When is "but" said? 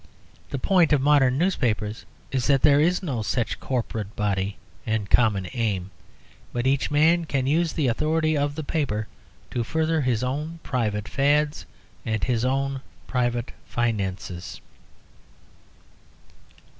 6.51-6.65